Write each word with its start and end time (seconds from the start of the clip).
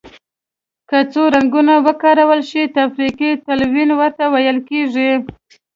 که 0.89 0.97
څو 1.11 1.21
رنګونه 1.35 1.73
وکارول 1.87 2.41
شي 2.49 2.61
تفریقي 2.77 3.31
تلوین 3.45 3.89
ورته 3.99 4.23
ویل 4.33 4.57
کیږي. 4.69 5.11